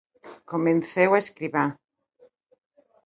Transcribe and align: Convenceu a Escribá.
Convenceu 0.51 1.09
a 1.13 1.21
Escribá. 1.23 1.65